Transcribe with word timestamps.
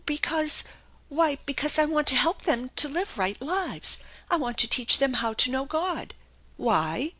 "Because 0.07 0.63
why, 1.09 1.37
because 1.45 1.77
I 1.77 1.85
want 1.85 2.07
to 2.07 2.15
help 2.15 2.41
them 2.41 2.71
to 2.75 2.89
live 2.89 3.19
right 3.19 3.39
lives; 3.39 3.99
I 4.31 4.35
want 4.35 4.57
to 4.57 4.67
teach 4.67 4.97
them 4.97 5.13
how 5.21 5.33
to 5.33 5.51
know 5.51 5.65
God." 5.65 6.15
"Why?" 6.57 7.09